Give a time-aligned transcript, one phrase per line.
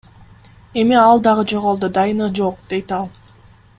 [0.83, 3.07] Эми ал дагы жоголду, дайыны жок,– дейт ал.